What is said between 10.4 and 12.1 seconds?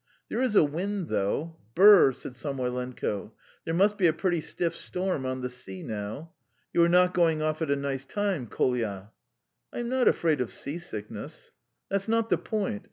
of sea sickness." "That's